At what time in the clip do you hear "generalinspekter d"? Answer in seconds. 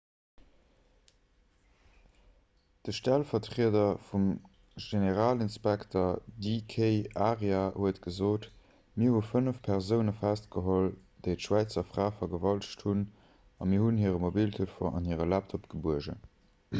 4.85-6.55